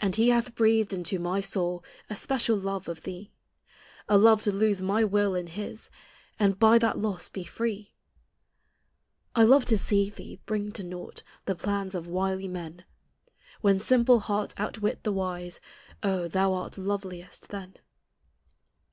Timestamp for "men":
12.48-12.86